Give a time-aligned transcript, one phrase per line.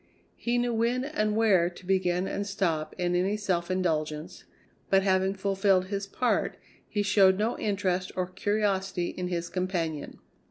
[0.35, 4.45] He knew when and where to begin and stop in any self indulgence,
[4.89, 6.57] but having fulfilled his part
[6.89, 10.17] he showed no interest or curiosity in his companion.